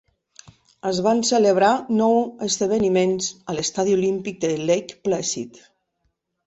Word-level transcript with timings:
Es 0.91 1.01
van 1.07 1.21
celebrar 1.29 1.69
nou 1.99 2.17
esdeveniments 2.47 3.31
a 3.53 3.59
l'estadi 3.59 3.97
Olímpic 4.01 4.43
de 4.49 4.53
Lake 4.73 5.01
Placid. 5.07 5.67